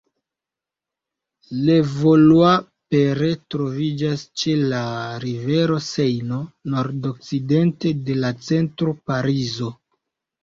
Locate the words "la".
4.71-4.79, 8.23-8.33